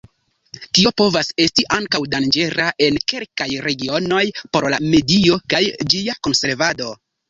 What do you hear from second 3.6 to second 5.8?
regionoj por la medio kaj